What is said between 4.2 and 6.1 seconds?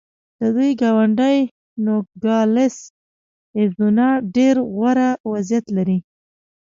ډېر غوره وضعیت لري.